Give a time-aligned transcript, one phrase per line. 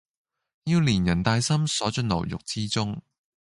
[0.63, 3.03] 要連人帶心鎖進牢獄之中！